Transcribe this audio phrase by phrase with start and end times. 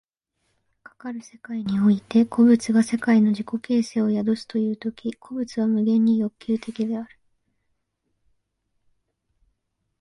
[0.81, 7.19] かかる世界において個物が世界の自己形成を宿すという時、個物は無限に欲求的である。